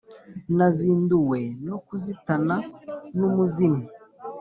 [0.57, 2.55] nazinduwe no kuzitana
[3.17, 3.87] n'umuzimyi